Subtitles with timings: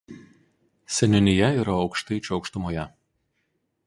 [0.95, 2.87] Seniūnija yra Aukštaičių aukštumoje.